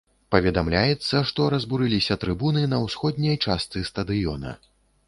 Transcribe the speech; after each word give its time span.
Паведамляецца, 0.35 1.21
што 1.31 1.45
разбурыліся 1.55 2.19
трыбуны 2.25 2.67
на 2.73 2.83
ўсходняй 2.87 3.41
частцы 3.49 3.89
стадыёна. 3.93 4.61